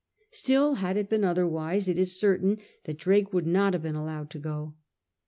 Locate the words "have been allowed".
3.73-4.31